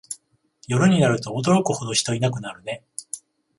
[0.65, 2.83] 夜になると驚くほど人いなくなるね